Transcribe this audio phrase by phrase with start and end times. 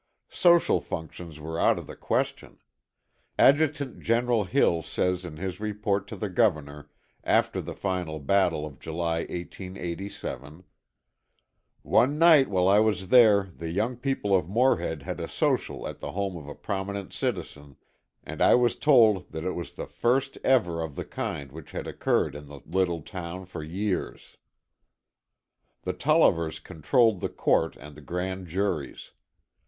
[0.31, 2.57] Social functions were out of the question.
[3.37, 6.89] Adjutant General Hill says in his report to the Governor,
[7.23, 10.63] after the final battle of July, 1887:
[11.83, 15.99] "One night while I was there the young people of Morehead had a social at
[15.99, 17.75] the home of a prominent citizen,
[18.23, 21.85] and I was told that it was the first event of the kind which had
[21.85, 24.37] occurred in the little town for years."
[25.83, 29.11] The Tollivers controlled the court and the grand juries.